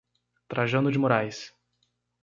Trajano 0.47 0.89
de 0.89 0.97
Moraes 0.97 1.53